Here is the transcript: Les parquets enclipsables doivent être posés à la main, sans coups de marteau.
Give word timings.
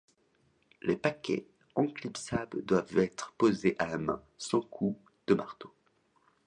Les 0.81 0.95
parquets 0.97 1.45
enclipsables 1.75 2.65
doivent 2.65 2.97
être 2.97 3.33
posés 3.37 3.75
à 3.77 3.85
la 3.85 3.99
main, 3.99 4.19
sans 4.39 4.61
coups 4.61 4.99
de 5.27 5.35
marteau. 5.35 5.71